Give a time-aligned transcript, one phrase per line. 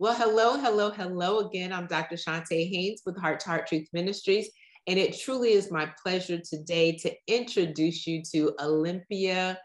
[0.00, 1.72] Well, hello, hello, hello again.
[1.72, 2.14] I'm Dr.
[2.14, 4.48] Chonta Haynes with Heart to Heart Truth Ministries.
[4.86, 9.58] And it truly is my pleasure today to introduce you to Olympia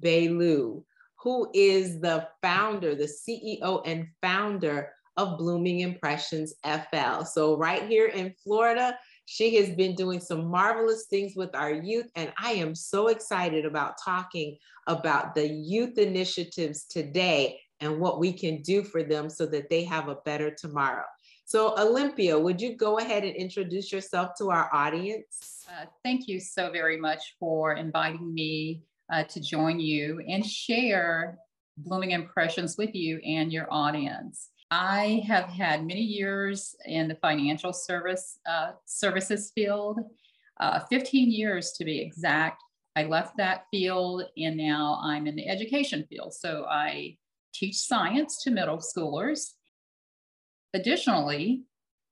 [0.00, 0.82] Baylou,
[1.22, 7.24] who is the founder, the CEO and founder of Blooming Impressions FL.
[7.24, 12.06] So, right here in Florida, she has been doing some marvelous things with our youth,
[12.16, 14.56] and I am so excited about talking
[14.86, 19.84] about the youth initiatives today and what we can do for them so that they
[19.84, 21.04] have a better tomorrow.
[21.44, 25.66] So, Olympia, would you go ahead and introduce yourself to our audience?
[25.68, 31.38] Uh, thank you so very much for inviting me uh, to join you and share
[31.76, 34.50] blooming impressions with you and your audience.
[34.70, 40.00] I have had many years in the financial service uh, services field,
[40.60, 42.62] uh, 15 years to be exact.
[42.96, 46.32] I left that field and now I'm in the education field.
[46.32, 47.18] So I
[47.54, 49.52] teach science to middle schoolers.
[50.74, 51.62] Additionally,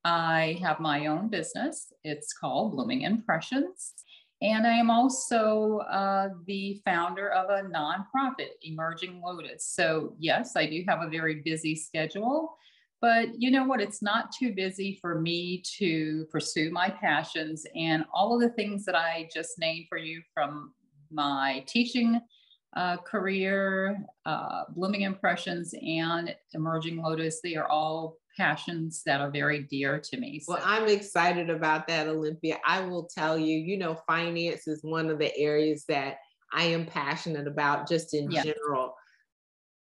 [0.05, 1.93] I have my own business.
[2.03, 3.93] It's called Blooming Impressions.
[4.41, 9.65] And I am also uh, the founder of a nonprofit, Emerging Lotus.
[9.65, 12.57] So, yes, I do have a very busy schedule,
[12.99, 13.79] but you know what?
[13.79, 18.83] It's not too busy for me to pursue my passions and all of the things
[18.83, 20.73] that I just named for you from
[21.09, 22.19] my teaching
[22.75, 27.39] uh, career, uh, Blooming Impressions, and Emerging Lotus.
[27.41, 30.39] They are all passions that are very dear to me.
[30.39, 30.53] So.
[30.53, 32.57] Well, I'm excited about that, Olympia.
[32.65, 36.17] I will tell you, you know, finance is one of the areas that
[36.51, 38.43] I am passionate about just in yeah.
[38.43, 38.95] general.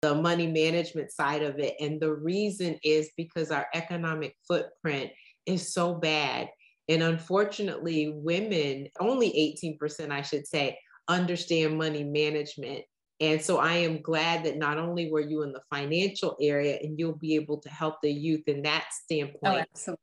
[0.02, 1.76] The money management side of it.
[1.80, 5.12] And the reason is because our economic footprint
[5.46, 6.50] is so bad.
[6.90, 10.78] And unfortunately, women, only 18%, I should say,
[11.08, 12.84] understand money management.
[13.20, 16.98] And so I am glad that not only were you in the financial area and
[16.98, 19.96] you'll be able to help the youth in that oh, standpoint, oh,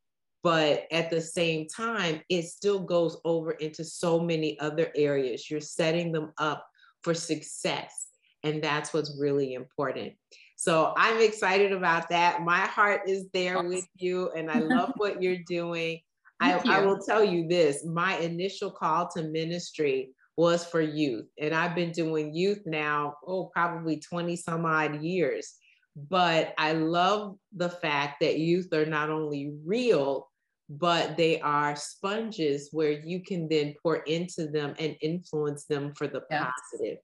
[0.44, 5.50] but at the same time, it still goes over into so many other areas.
[5.50, 6.64] You're setting them up
[7.02, 8.06] for success.
[8.44, 10.12] And that's what's really important.
[10.56, 12.42] So I'm excited about that.
[12.42, 16.00] My heart is there with you, and I love what you're doing.
[16.40, 21.26] I, I, will tell you this my initial call to ministry was for youth.
[21.40, 25.54] And I've been doing youth now, oh, probably 20 some odd years.
[25.96, 30.28] But I love the fact that youth are not only real,
[30.70, 36.06] but they are sponges where you can then pour into them and influence them for
[36.06, 36.46] the yes.
[36.70, 36.98] positive.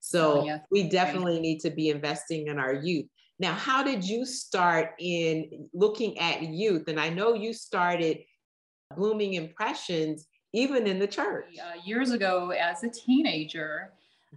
[0.00, 0.60] So oh, yes.
[0.70, 3.04] we definitely need to be investing in our youth.
[3.38, 6.88] Now, how did you start in looking at youth?
[6.88, 8.20] And I know you started
[8.96, 11.46] Blooming Impressions even in the church.
[11.58, 13.90] Uh, years ago, as a teenager,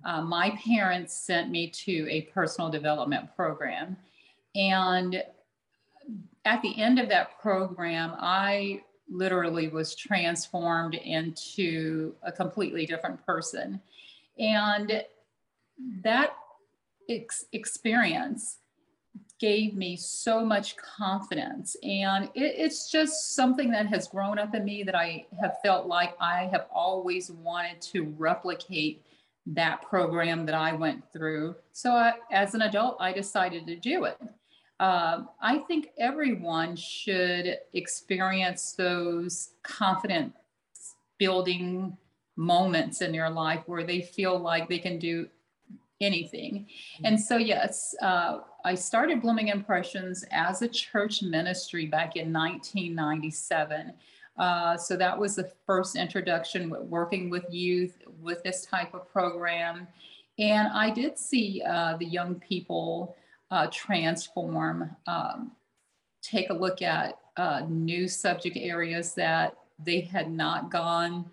[0.04, 3.98] uh, my parents sent me to a personal development program.
[4.56, 5.24] And
[6.46, 13.82] at the end of that program, I literally was transformed into a completely different person.
[14.40, 15.04] And
[16.04, 16.36] that
[17.10, 18.58] ex- experience
[19.40, 21.76] gave me so much confidence.
[21.84, 25.88] And it, it's just something that has grown up in me that I have felt
[25.88, 29.04] like I have always wanted to replicate
[29.48, 31.56] that program that I went through.
[31.72, 34.18] So, I, as an adult, I decided to do it.
[34.80, 40.34] Uh, I think everyone should experience those confidence
[41.18, 41.96] building
[42.36, 45.28] moments in their life where they feel like they can do
[46.06, 46.68] anything.
[47.04, 53.94] And so, yes, uh, I started Blooming Impressions as a church ministry back in 1997.
[54.38, 59.88] Uh, so that was the first introduction working with youth with this type of program.
[60.38, 63.16] And I did see uh, the young people
[63.52, 65.52] uh, transform, um,
[66.22, 71.26] take a look at uh, new subject areas that they had not gone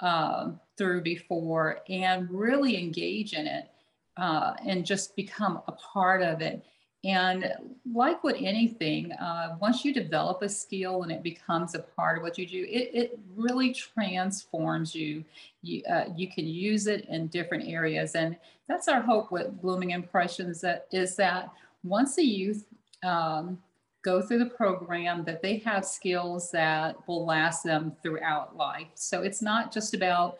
[0.00, 3.70] um, through before and really engage in it
[4.16, 6.64] uh, and just become a part of it.
[7.04, 7.52] And
[7.92, 12.24] like with anything, uh, once you develop a skill and it becomes a part of
[12.24, 15.24] what you do, it, it really transforms you.
[15.62, 18.16] You, uh, you can use it in different areas.
[18.16, 18.36] And
[18.66, 21.52] that's our hope with Blooming Impressions that is that
[21.84, 22.64] once the youth
[23.04, 23.58] um,
[24.02, 28.88] go through the program, that they have skills that will last them throughout life.
[28.94, 30.38] So it's not just about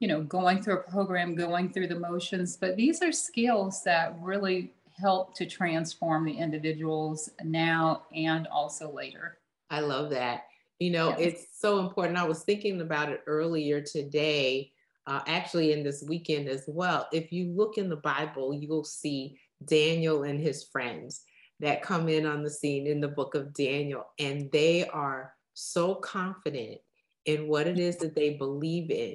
[0.00, 4.16] you know going through a program going through the motions but these are skills that
[4.20, 9.38] really help to transform the individuals now and also later.
[9.70, 10.44] I love that.
[10.78, 11.18] You know yes.
[11.20, 12.18] it's so important.
[12.18, 14.70] I was thinking about it earlier today
[15.06, 17.08] uh, actually in this weekend as well.
[17.12, 21.22] If you look in the bible you'll see daniel and his friends
[21.60, 25.94] that come in on the scene in the book of daniel and they are so
[25.94, 26.78] confident
[27.24, 29.14] in what it is that they believe in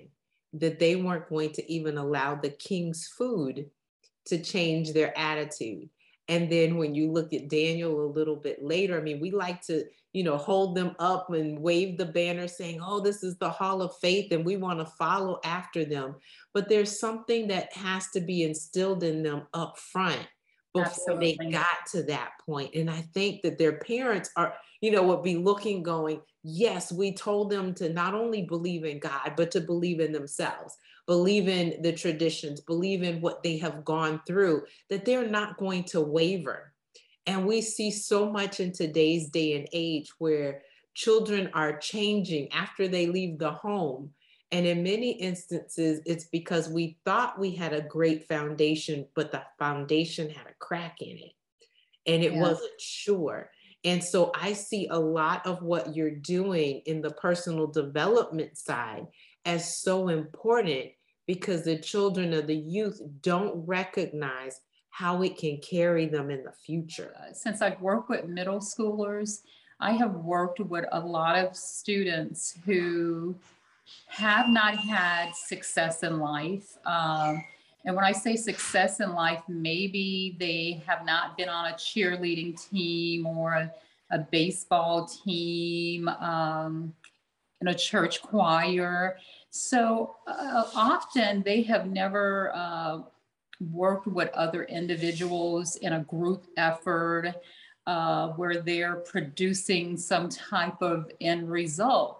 [0.54, 3.70] that they weren't going to even allow the king's food
[4.26, 5.90] to change their attitude.
[6.28, 9.62] And then when you look at Daniel a little bit later, I mean, we like
[9.64, 13.50] to, you know, hold them up and wave the banner saying, oh, this is the
[13.50, 16.16] hall of faith and we want to follow after them.
[16.54, 20.28] But there's something that has to be instilled in them up front
[20.74, 21.38] before Absolutely.
[21.40, 22.76] they got to that point.
[22.76, 27.14] And I think that their parents are, you know, would be looking, going, yes, we
[27.14, 30.78] told them to not only believe in God, but to believe in themselves,
[31.08, 35.84] believe in the traditions, believe in what they have gone through, that they're not going
[35.86, 36.74] to waver.
[37.26, 40.62] And we see so much in today's day and age where
[40.94, 44.12] children are changing after they leave the home.
[44.52, 49.44] And in many instances, it's because we thought we had a great foundation, but the
[49.60, 51.34] foundation had a crack in it
[52.08, 52.42] and it yeah.
[52.42, 53.52] wasn't sure.
[53.86, 59.08] And so I see a lot of what you're doing in the personal development side
[59.46, 60.92] as so important
[61.28, 66.52] because the children of the youth don't recognize how it can carry them in the
[66.52, 67.14] future.
[67.18, 69.42] Uh, since I've worked with middle schoolers,
[69.80, 73.36] I have worked with a lot of students who
[74.08, 76.78] have not had success in life.
[76.86, 77.44] Um,
[77.86, 82.70] and when I say success in life, maybe they have not been on a cheerleading
[82.70, 83.74] team or a,
[84.12, 86.94] a baseball team, um,
[87.62, 89.18] in a church choir.
[89.50, 93.00] So uh, often they have never uh,
[93.72, 97.36] worked with other individuals in a group effort
[97.88, 102.19] uh, where they're producing some type of end result.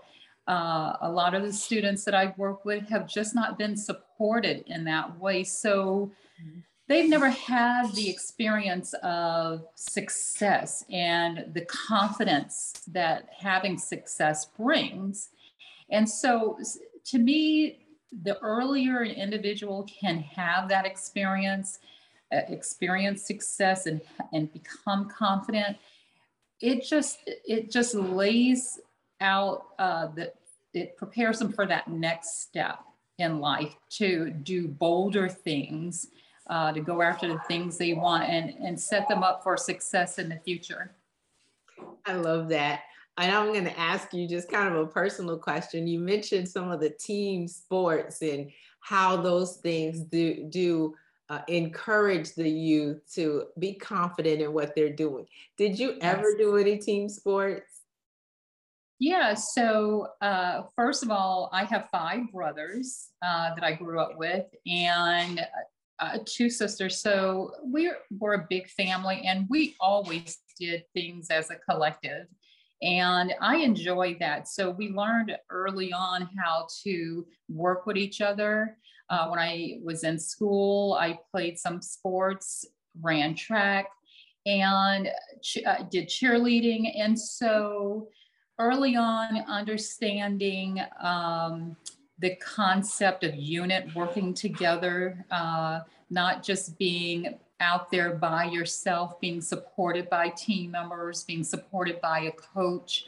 [0.50, 4.64] Uh, a lot of the students that I've worked with have just not been supported
[4.66, 5.44] in that way.
[5.44, 6.12] So
[6.88, 15.30] they've never had the experience of success and the confidence that having success brings.
[15.92, 16.58] And so
[17.06, 17.86] to me,
[18.24, 21.78] the earlier an individual can have that experience,
[22.34, 24.02] uh, experience success and,
[24.34, 25.78] and become confident,
[26.60, 28.80] it just it just lays
[29.22, 30.39] out uh, that
[30.74, 32.80] it prepares them for that next step
[33.18, 36.08] in life to do bolder things,
[36.50, 40.20] uh, to go after the things they want and, and set them up for success
[40.20, 40.92] in the future.
[42.06, 42.82] I love that.
[43.18, 45.88] And I'm going to ask you just kind of a personal question.
[45.88, 48.50] You mentioned some of the team sports and
[48.80, 50.96] how those things do, do
[51.30, 55.28] uh, encourage the youth to be confident in what they're doing.
[55.58, 57.69] Did you ever do any team sports?
[59.00, 64.18] Yeah, so uh, first of all, I have five brothers uh, that I grew up
[64.18, 65.40] with and
[66.00, 67.02] uh, two sisters.
[67.02, 72.28] So we were a big family and we always did things as a collective.
[72.82, 74.50] And I enjoyed that.
[74.50, 78.78] So we learned early on how to work with each other.
[79.10, 82.66] Uh, when I was in school, I played some sports,
[83.02, 83.88] ran track,
[84.46, 85.10] and
[85.42, 86.92] ch- uh, did cheerleading.
[86.98, 88.10] And so
[88.60, 91.76] early on understanding um,
[92.20, 99.42] the concept of unit working together, uh, not just being out there by yourself, being
[99.42, 103.06] supported by team members, being supported by a coach.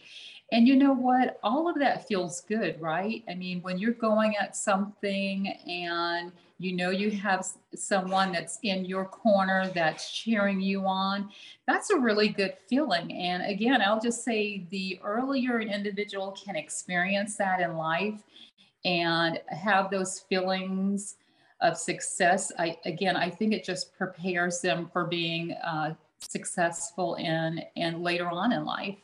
[0.54, 1.40] And you know what?
[1.44, 3.24] All of that feels good, right?
[3.30, 6.32] I mean, when you're going at something and
[6.64, 11.30] you know you have someone that's in your corner that's cheering you on,
[11.68, 13.12] that's a really good feeling.
[13.14, 18.22] And again, I'll just say the earlier an individual can experience that in life
[18.86, 21.16] and have those feelings
[21.62, 27.62] of success, I again, I think it just prepares them for being uh, successful in
[27.76, 28.98] and later on in life.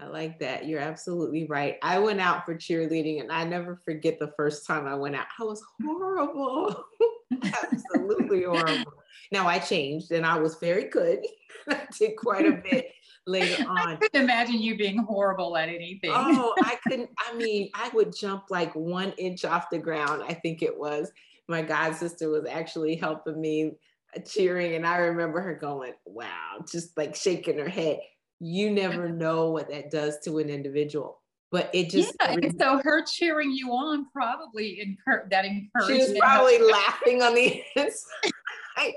[0.00, 0.66] I like that.
[0.66, 1.76] You're absolutely right.
[1.82, 5.26] I went out for cheerleading and I never forget the first time I went out.
[5.38, 6.84] I was horrible.
[7.42, 8.94] absolutely horrible.
[9.32, 11.26] Now I changed and I was very good.
[11.68, 12.92] I did quite a bit
[13.26, 13.78] later on.
[13.78, 16.12] I couldn't imagine you being horrible at anything.
[16.14, 17.10] oh, I couldn't.
[17.18, 21.10] I mean, I would jump like one inch off the ground, I think it was.
[21.48, 23.72] My god sister was actually helping me
[24.16, 24.74] uh, cheering.
[24.74, 27.98] And I remember her going, wow, just like shaking her head.
[28.40, 31.20] You never know what that does to an individual.
[31.50, 35.90] But it just yeah, and so her cheering you on probably incur that encouraged.
[35.90, 38.92] She was probably laughing on the inside.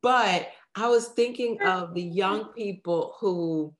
[0.00, 3.74] but I was thinking of the young people who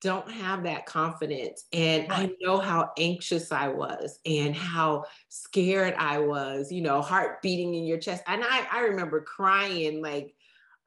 [0.00, 1.64] don't have that confidence.
[1.72, 7.42] And I know how anxious I was and how scared I was, you know, heart
[7.42, 8.22] beating in your chest.
[8.26, 10.34] And I, I remember crying like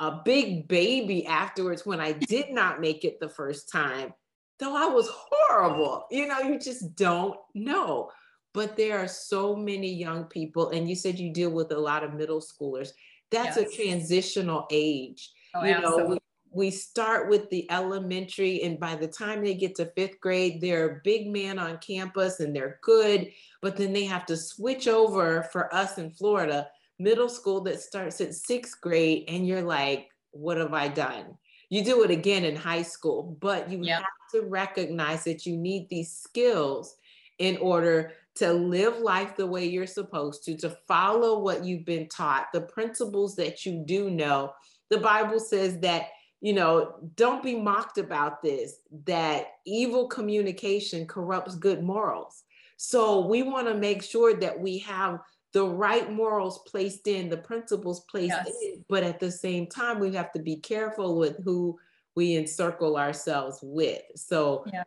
[0.04, 4.14] a big baby afterwards when I did not make it the first time,
[4.60, 6.06] though I was horrible.
[6.12, 8.12] You know, you just don't know.
[8.54, 12.04] But there are so many young people, and you said you deal with a lot
[12.04, 12.90] of middle schoolers.
[13.32, 13.74] That's yes.
[13.74, 15.32] a transitional age.
[15.56, 16.18] Oh, you know, we,
[16.52, 20.98] we start with the elementary and by the time they get to fifth grade they're
[20.98, 23.32] a big man on campus and they're good
[23.62, 26.68] but then they have to switch over for us in florida
[27.04, 31.26] middle school that starts at sixth grade and you're like what have i done
[31.70, 34.00] you do it again in high school but you yep.
[34.00, 36.96] have to recognize that you need these skills
[37.40, 42.08] in order to live life the way you're supposed to to follow what you've been
[42.10, 44.52] taught the principles that you do know
[44.90, 46.08] the bible says that
[46.44, 52.44] you know, don't be mocked about this, that evil communication corrupts good morals.
[52.76, 55.20] So we want to make sure that we have
[55.54, 58.52] the right morals placed in, the principles placed yes.
[58.62, 61.80] in, but at the same time, we have to be careful with who
[62.16, 64.02] we encircle ourselves with.
[64.16, 64.84] So yeah.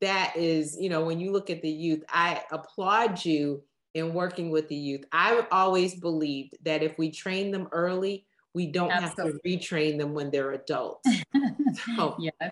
[0.00, 3.62] that is, you know, when you look at the youth, I applaud you
[3.94, 5.04] in working with the youth.
[5.12, 9.32] I always believed that if we train them early, we don't Absolutely.
[9.32, 11.08] have to retrain them when they're adults.
[11.96, 12.50] so, yeah.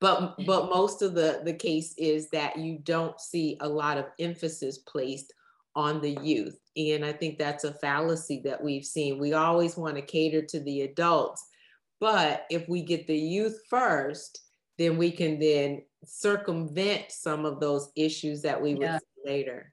[0.00, 4.06] But but most of the the case is that you don't see a lot of
[4.18, 5.32] emphasis placed
[5.74, 6.58] on the youth.
[6.76, 9.18] And I think that's a fallacy that we've seen.
[9.18, 11.46] We always want to cater to the adults,
[12.00, 14.42] but if we get the youth first,
[14.78, 18.94] then we can then circumvent some of those issues that we yeah.
[18.94, 19.72] would see later.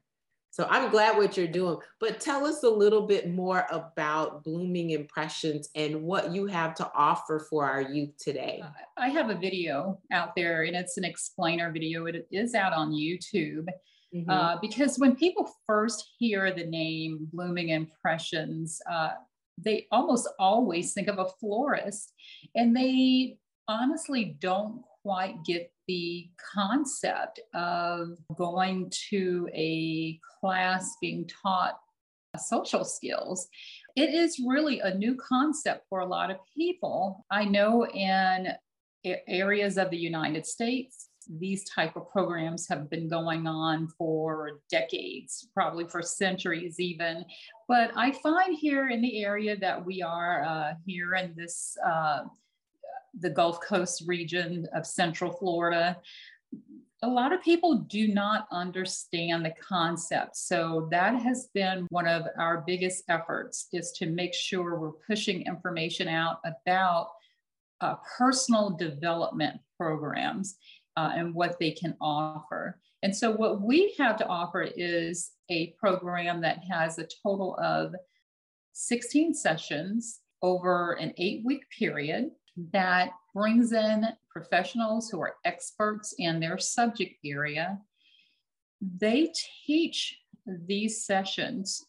[0.52, 4.90] So I'm glad what you're doing, but tell us a little bit more about Blooming
[4.90, 8.62] Impressions and what you have to offer for our youth today.
[8.64, 12.08] Uh, I have a video out there and it's an explainer video.
[12.08, 13.68] It is out on YouTube.
[14.16, 14.30] Mm-hmm.
[14.30, 19.12] Uh, because when people first hear the name Blooming Impressions, uh,
[19.58, 22.14] they almost always think of a florist
[22.56, 23.38] and they
[23.68, 31.80] honestly don't quite get the concept of going to a class being taught
[32.38, 33.48] social skills.
[33.96, 37.26] It is really a new concept for a lot of people.
[37.32, 38.50] I know in
[39.04, 45.48] areas of the United States, these type of programs have been going on for decades,
[45.54, 47.24] probably for centuries even.
[47.68, 52.22] But I find here in the area that we are uh, here in this uh,
[53.20, 55.98] the Gulf Coast region of Central Florida,
[57.02, 60.36] a lot of people do not understand the concept.
[60.36, 65.46] So that has been one of our biggest efforts is to make sure we're pushing
[65.46, 67.10] information out about
[67.82, 70.58] uh, personal development programs
[71.00, 72.78] uh, and what they can offer.
[73.04, 77.96] And so what we have to offer is a program that has a total of
[78.74, 82.32] 16 sessions over an eight week period
[82.74, 87.80] that brings in professionals who are experts in their subject area.
[88.82, 89.32] They
[89.66, 90.18] teach
[90.68, 91.86] these sessions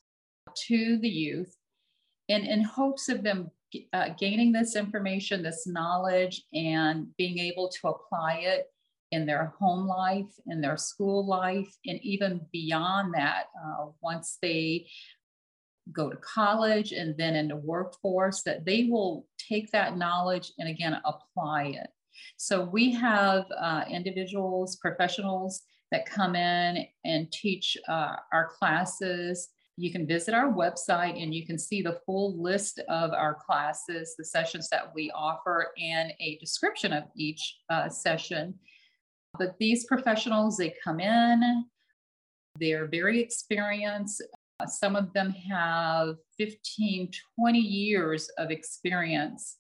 [0.68, 1.56] to the youth
[2.28, 3.50] and in hopes of them
[3.92, 8.66] uh, gaining this information, this knowledge, and being able to apply it
[9.12, 14.86] in their home life, in their school life, and even beyond that, uh, once they
[15.92, 20.68] go to college and then in the workforce, that they will take that knowledge and
[20.68, 21.88] again apply it.
[22.36, 29.48] So we have uh, individuals, professionals that come in and teach uh, our classes.
[29.76, 34.14] You can visit our website and you can see the full list of our classes,
[34.16, 38.54] the sessions that we offer, and a description of each uh, session.
[39.38, 41.64] But these professionals, they come in,
[42.58, 44.22] they're very experienced.
[44.66, 49.56] Some of them have 15, 20 years of experience.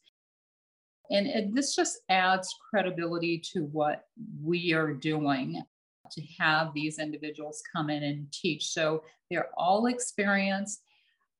[1.10, 4.04] And it, this just adds credibility to what
[4.42, 5.62] we are doing
[6.12, 8.66] to have these individuals come in and teach.
[8.68, 10.82] So they're all experienced.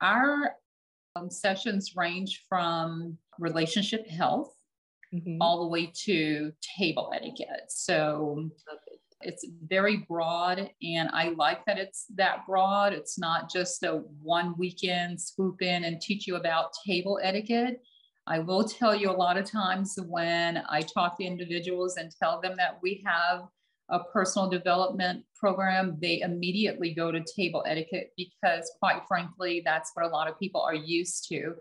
[0.00, 0.54] Our
[1.16, 4.54] um, sessions range from relationship health
[5.14, 5.38] mm-hmm.
[5.40, 7.68] all the way to table etiquette.
[7.68, 8.50] So
[9.22, 12.94] It's very broad, and I like that it's that broad.
[12.94, 17.82] It's not just a one weekend swoop in and teach you about table etiquette.
[18.26, 22.40] I will tell you a lot of times when I talk to individuals and tell
[22.40, 23.42] them that we have
[23.90, 30.06] a personal development program, they immediately go to table etiquette because, quite frankly, that's what
[30.06, 31.56] a lot of people are used to.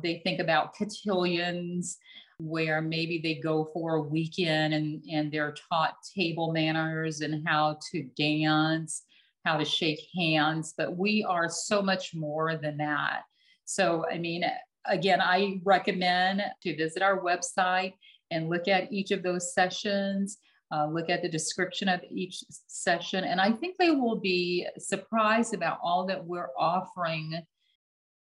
[0.00, 1.96] They think about cotillions,
[2.38, 7.78] where maybe they go for a weekend and, and they're taught table manners and how
[7.90, 9.04] to dance,
[9.44, 10.74] how to shake hands.
[10.76, 13.22] But we are so much more than that.
[13.64, 14.44] So, I mean,
[14.86, 17.94] again, I recommend to visit our website
[18.30, 20.38] and look at each of those sessions.
[20.70, 23.24] Uh, look at the description of each session.
[23.24, 27.42] And I think they will be surprised about all that we're offering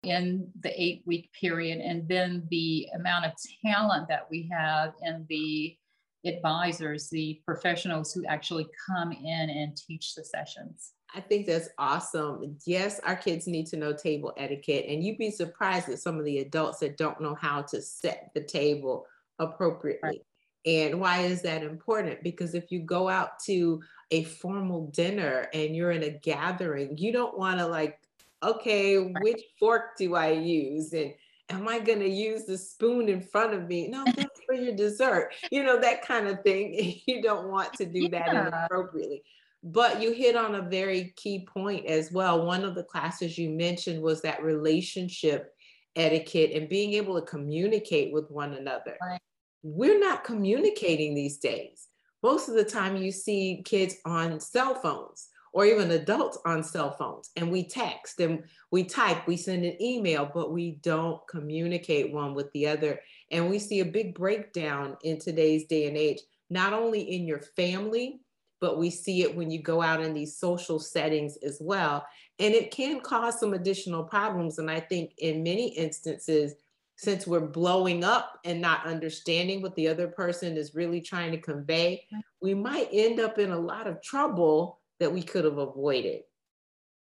[0.07, 3.33] in the eight week period, and then the amount of
[3.65, 5.77] talent that we have in the
[6.25, 10.93] advisors, the professionals who actually come in and teach the sessions.
[11.15, 12.57] I think that's awesome.
[12.67, 16.25] Yes, our kids need to know table etiquette, and you'd be surprised at some of
[16.25, 19.07] the adults that don't know how to set the table
[19.39, 20.01] appropriately.
[20.03, 20.21] Right.
[20.67, 22.25] And why is that important?
[22.25, 27.13] Because if you go out to a formal dinner and you're in a gathering, you
[27.13, 28.01] don't want to like
[28.43, 30.93] okay, which fork do I use?
[30.93, 31.13] And
[31.51, 33.89] am I going to use the spoon in front of me?
[33.89, 35.33] No, that's for your dessert.
[35.51, 37.01] You know, that kind of thing.
[37.07, 38.49] You don't want to do that yeah.
[38.49, 39.23] inappropriately.
[39.63, 42.47] But you hit on a very key point as well.
[42.47, 45.53] One of the classes you mentioned was that relationship
[45.97, 48.97] etiquette and being able to communicate with one another.
[49.01, 49.21] Right.
[49.63, 51.89] We're not communicating these days.
[52.23, 56.91] Most of the time, you see kids on cell phones or even adults on cell
[56.91, 62.13] phones and we text and we type, we send an email, but we don't communicate
[62.13, 63.01] one with the other.
[63.31, 66.19] And we see a big breakdown in today's day and age,
[66.51, 68.21] not only in your family,
[68.61, 72.05] but we see it when you go out in these social settings as well.
[72.39, 74.59] And it can cause some additional problems.
[74.59, 76.53] And I think in many instances,
[76.97, 81.41] since we're blowing up and not understanding what the other person is really trying to
[81.41, 82.05] convey,
[82.43, 86.23] we might end up in a lot of trouble that we could have avoided.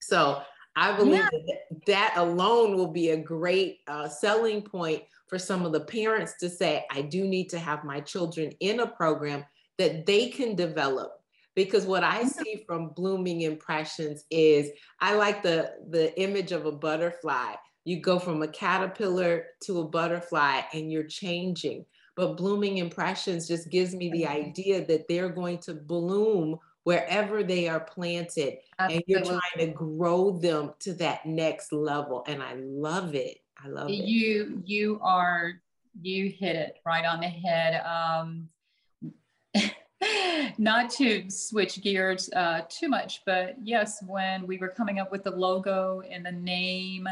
[0.00, 0.42] So
[0.76, 1.28] I believe yeah.
[1.30, 6.34] that, that alone will be a great uh, selling point for some of the parents
[6.40, 9.44] to say, I do need to have my children in a program
[9.78, 11.12] that they can develop.
[11.54, 16.72] Because what I see from blooming impressions is I like the, the image of a
[16.72, 17.54] butterfly.
[17.84, 21.84] You go from a caterpillar to a butterfly and you're changing.
[22.14, 26.58] But blooming impressions just gives me the idea that they're going to bloom
[26.88, 28.96] wherever they are planted Absolutely.
[28.96, 33.38] and you're trying to grow them to that next level and i love it.
[33.62, 33.92] I love it.
[33.92, 35.60] You you are
[36.00, 37.82] you hit it right on the head.
[37.84, 38.48] Um
[40.58, 45.24] not to switch gears uh, too much but yes when we were coming up with
[45.24, 47.08] the logo and the name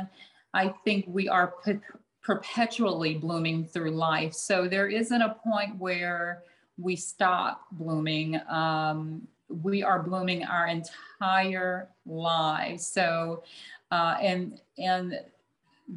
[0.55, 1.81] i think we are pe-
[2.27, 4.35] perpetually blooming through life.
[4.35, 6.43] So there isn't a point where
[6.77, 8.41] we stop blooming.
[8.49, 12.87] Um, we are blooming our entire lives.
[12.87, 13.43] So,
[13.91, 15.21] uh, and and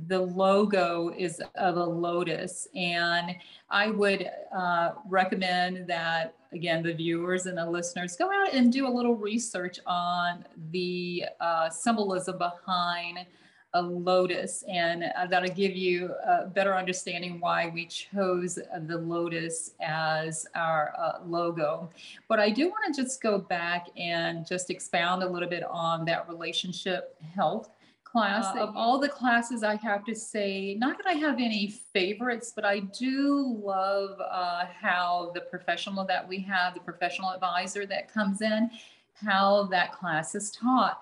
[0.08, 3.36] the logo is of a lotus, and
[3.70, 8.88] I would uh, recommend that again the viewers and the listeners go out and do
[8.88, 13.26] a little research on the uh, symbolism behind
[13.74, 18.56] a lotus and uh, that'll give you a better understanding why we chose
[18.88, 21.90] the lotus as our uh, logo.
[22.28, 26.04] But I do want to just go back and just expound a little bit on
[26.06, 27.70] that relationship health
[28.04, 28.56] class.
[28.56, 32.52] Uh, of all the classes, I have to say, not that I have any favorites,
[32.56, 38.12] but I do love uh, how the professional that we have, the professional advisor that
[38.12, 38.72] comes in,
[39.14, 41.02] how that class is taught.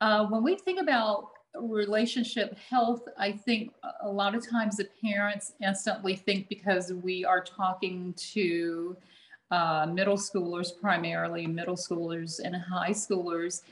[0.00, 5.52] Uh, when we think about relationship health, I think a lot of times the parents
[5.62, 8.96] instantly think because we are talking to
[9.50, 13.62] uh, middle schoolers, primarily middle schoolers and high schoolers,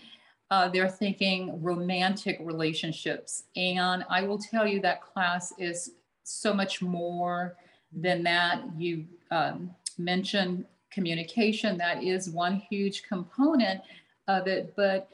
[0.51, 3.45] uh, they're thinking romantic relationships.
[3.57, 5.93] And I will tell you that class is
[6.25, 7.57] so much more
[7.93, 8.63] than that.
[8.77, 13.81] You um, mentioned communication, that is one huge component
[14.29, 14.75] of it.
[14.77, 15.09] But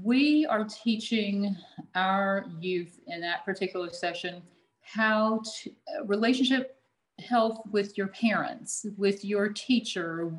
[0.00, 1.56] we are teaching
[1.94, 4.42] our youth in that particular session
[4.80, 6.76] how to uh, relationship
[7.18, 10.32] health with your parents, with your teacher.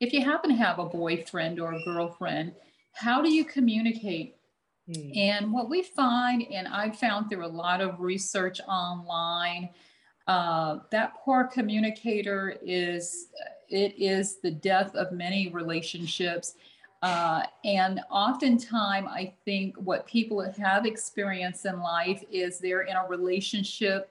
[0.00, 2.54] If you happen to have a boyfriend or a girlfriend,
[2.92, 4.36] how do you communicate?
[4.88, 5.16] Mm.
[5.16, 9.68] And what we find, and I've found through a lot of research online,
[10.26, 13.28] uh, that poor communicator is
[13.68, 16.54] it is the death of many relationships
[17.04, 23.06] uh, and oftentimes i think what people have experienced in life is they're in a
[23.08, 24.10] relationship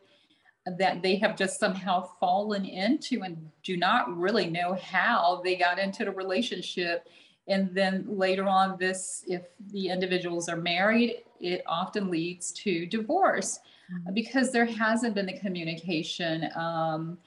[0.78, 5.80] that they have just somehow fallen into and do not really know how they got
[5.80, 7.08] into the relationship
[7.48, 13.60] and then later on this if the individuals are married it often leads to divorce
[13.92, 14.14] mm-hmm.
[14.14, 17.18] because there hasn't been the communication um,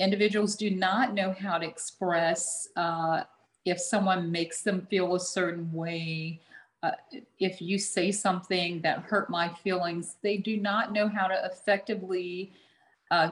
[0.00, 3.22] individuals do not know how to express uh,
[3.70, 6.40] if someone makes them feel a certain way
[6.82, 6.92] uh,
[7.40, 12.52] if you say something that hurt my feelings, they do not know how to effectively
[13.10, 13.30] uh,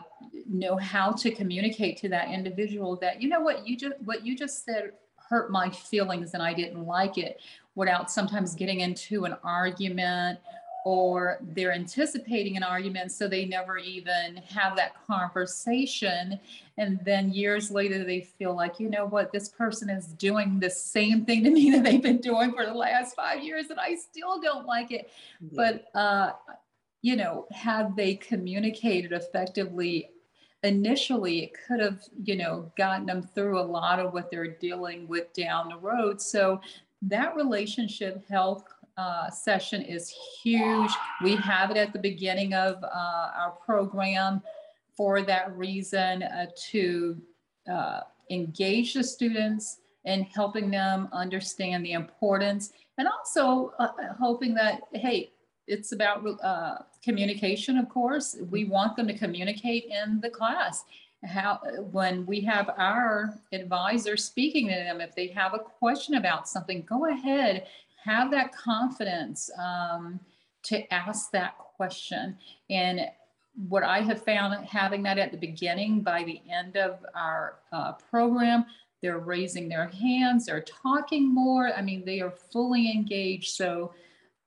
[0.49, 4.35] know how to communicate to that individual that you know what you just what you
[4.35, 7.41] just said hurt my feelings and I didn't like it
[7.75, 10.39] without sometimes getting into an argument
[10.87, 16.39] or they're anticipating an argument so they never even have that conversation.
[16.79, 19.33] And then years later they feel like you know what?
[19.33, 22.73] This person is doing the same thing to me that they've been doing for the
[22.73, 25.11] last five years and i still don't like it.
[25.41, 25.49] Yeah.
[25.93, 26.31] but uh,
[27.03, 30.11] you know had they communicated effectively
[30.63, 35.09] initially it could have you know gotten them through a lot of what they're dealing
[35.09, 36.21] with down the road.
[36.21, 36.61] So
[37.03, 38.65] that relationship health
[38.97, 40.91] uh, session is huge.
[41.23, 44.43] We have it at the beginning of uh, our program
[44.97, 47.21] for that reason uh, to
[47.71, 54.83] uh, engage the students and helping them understand the importance and also uh, hoping that,
[54.95, 55.31] hey,
[55.67, 58.37] it's about uh, communication, of course.
[58.51, 60.85] We want them to communicate in the class.
[61.25, 66.49] How when we have our advisor speaking to them, if they have a question about
[66.49, 67.67] something, go ahead
[68.07, 70.21] have that confidence um,
[70.63, 72.37] to ask that question.
[72.71, 73.01] And
[73.69, 77.93] what I have found having that at the beginning, by the end of our uh,
[77.93, 78.65] program,
[79.03, 81.73] they're raising their hands, they're talking more.
[81.75, 83.55] I mean, they are fully engaged.
[83.55, 83.93] So,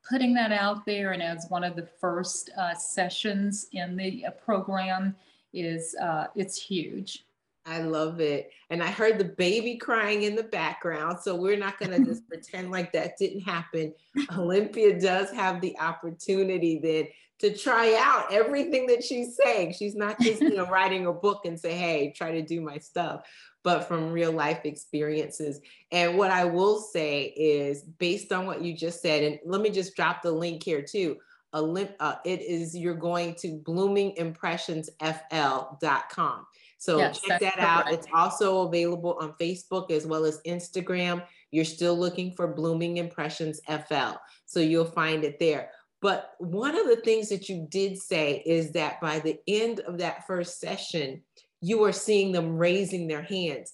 [0.09, 4.31] putting that out there and as one of the first uh, sessions in the uh,
[4.31, 5.15] program
[5.53, 7.25] is uh, it's huge.
[7.69, 8.51] I love it.
[8.69, 11.19] And I heard the baby crying in the background.
[11.21, 13.93] So we're not going to just pretend like that didn't happen.
[14.35, 17.07] Olympia does have the opportunity then
[17.39, 19.73] to try out everything that she's saying.
[19.73, 22.79] She's not just, you know, writing a book and say, hey, try to do my
[22.79, 23.21] stuff,
[23.63, 25.61] but from real life experiences.
[25.91, 29.69] And what I will say is based on what you just said, and let me
[29.69, 31.15] just drop the link here too.
[31.53, 36.45] Olymp- uh, it is, you're going to bloomingimpressionsfl.com.
[36.79, 37.91] So yes, check that out.
[37.91, 41.21] It's also available on Facebook as well as Instagram.
[41.51, 44.15] You're still looking for Blooming Impressions FL.
[44.45, 45.71] So you'll find it there.
[46.01, 49.97] But one of the things that you did say is that by the end of
[49.97, 51.21] that first session,
[51.59, 53.73] you are seeing them raising their hands.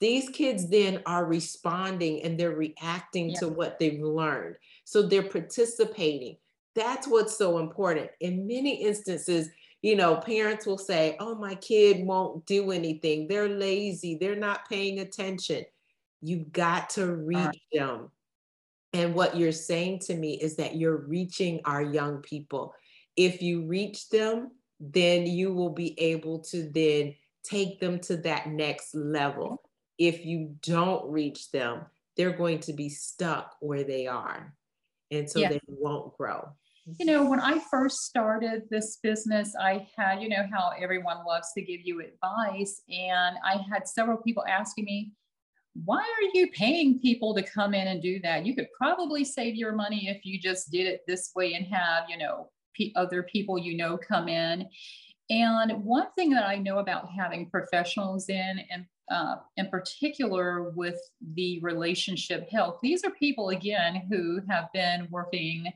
[0.00, 4.56] These kids then are responding and they're reacting to what they've learned.
[4.84, 6.36] So they're participating.
[6.74, 8.10] That's what's so important.
[8.20, 9.48] In many instances,
[9.82, 13.26] you know, parents will say, oh, my kid won't do anything.
[13.26, 14.16] They're lazy.
[14.16, 15.64] They're not paying attention.
[16.20, 18.10] You've got to reach them.
[18.92, 22.74] And what you're saying to me is that you're reaching our young people.
[23.16, 28.48] If you reach them, then you will be able to then take them to that
[28.48, 29.62] next level.
[29.96, 34.54] If you don't reach them, they're going to be stuck where they are.
[35.10, 35.50] And so yeah.
[35.50, 36.50] they won't grow
[36.98, 41.52] you know, when I first started this business, I had, you know, how everyone loves
[41.54, 42.82] to give you advice.
[42.88, 45.12] And I had several people asking me,
[45.84, 48.44] why are you paying people to come in and do that?
[48.44, 52.04] You could probably save your money if you just did it this way and have,
[52.08, 54.66] you know, p- other people you know come in.
[55.30, 60.98] And one thing that I know about having professionals in, and uh, in particular with
[61.34, 65.72] the relationship health, these are people, again, who have been working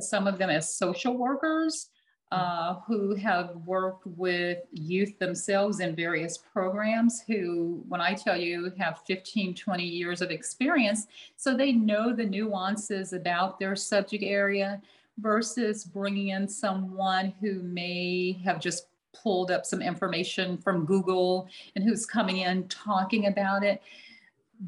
[0.00, 1.88] some of them as social workers
[2.32, 8.72] uh, who have worked with youth themselves in various programs who, when I tell you,
[8.78, 11.06] have 15, 20 years of experience.
[11.36, 14.80] So they know the nuances about their subject area
[15.18, 21.84] versus bringing in someone who may have just pulled up some information from Google and
[21.84, 23.82] who's coming in talking about it.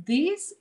[0.05, 0.53] These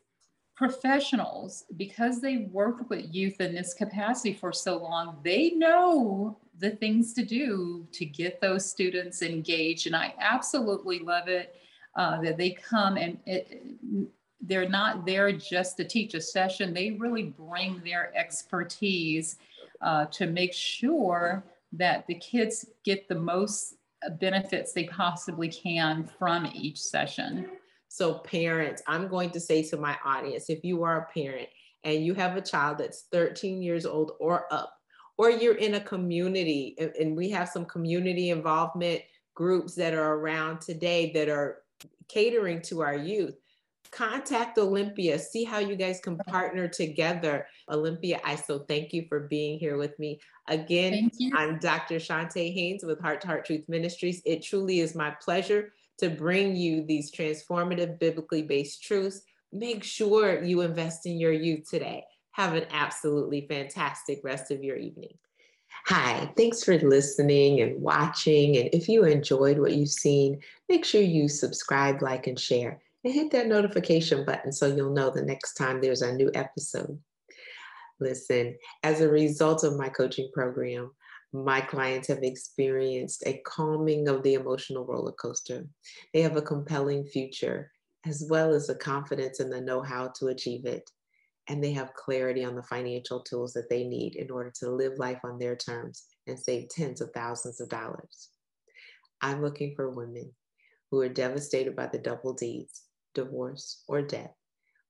[0.56, 6.70] professionals, because they worked with youth in this capacity for so long, they know the
[6.70, 9.88] things to do to get those students engaged.
[9.88, 11.56] And I absolutely love it
[11.96, 13.62] uh, that they come and it,
[14.42, 19.38] they're not there just to teach a session, they really bring their expertise
[19.82, 23.76] uh, to make sure that the kids get the most
[24.20, 27.50] benefits they possibly can from each session.
[27.94, 31.48] So, parents, I'm going to say to my audience if you are a parent
[31.84, 34.74] and you have a child that's 13 years old or up,
[35.20, 39.04] or you're in a community and we have some community involvement
[39.36, 41.60] groups that are around today that are
[42.08, 43.36] catering to our youth
[43.92, 47.46] contact Olympia, see how you guys can partner together.
[47.70, 50.20] Olympia, I so thank you for being here with me.
[50.48, 51.98] Again, I'm Dr.
[51.98, 54.24] Chonta Haynes with Heart to Heart Truth Ministries.
[54.26, 59.22] It truly is my pleasure to bring you these transformative, biblically based truths.
[59.52, 62.04] Make sure you invest in your youth today.
[62.32, 65.14] Have an absolutely fantastic rest of your evening.
[65.88, 68.58] Hi, thanks for listening and watching.
[68.58, 73.14] And if you enjoyed what you've seen, make sure you subscribe, like, and share and
[73.14, 76.98] hit that notification button so you'll know the next time there's a new episode.
[78.00, 80.92] Listen, as a result of my coaching program,
[81.34, 85.68] my clients have experienced a calming of the emotional roller coaster.
[86.14, 87.72] They have a compelling future,
[88.06, 90.90] as well as the confidence and the know how to achieve it.
[91.50, 94.98] And they have clarity on the financial tools that they need in order to live
[94.98, 98.30] life on their terms and save tens of thousands of dollars.
[99.22, 100.32] I'm looking for women
[100.92, 104.34] who are devastated by the double D's divorce, or death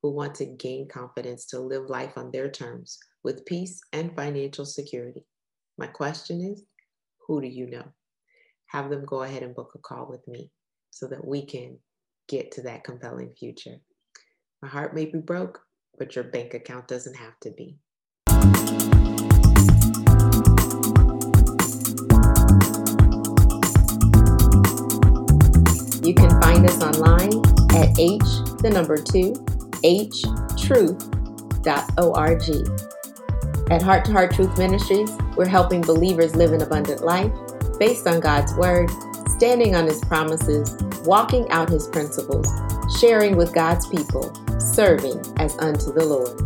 [0.01, 4.65] who want to gain confidence to live life on their terms with peace and financial
[4.65, 5.23] security.
[5.83, 6.63] My question is
[7.27, 7.83] who do you know?
[8.67, 10.49] Have them go ahead and book a call with me
[10.91, 11.77] so that we can
[12.29, 13.81] get to that compelling future.
[14.61, 15.59] My heart may be broke,
[15.99, 17.75] but your bank account doesn't have to be.
[26.01, 27.41] You can find us online
[27.75, 28.23] at h,
[28.61, 29.33] the number two,
[29.83, 30.93] htruth.org.
[33.73, 37.31] At Heart to Heart Truth Ministries, we're helping believers live an abundant life
[37.79, 38.91] based on God's Word,
[39.27, 42.47] standing on His promises, walking out His principles,
[42.99, 46.39] sharing with God's people, serving as unto the Lord.